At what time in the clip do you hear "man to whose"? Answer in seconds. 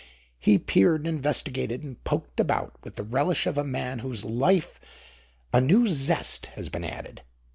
3.63-4.25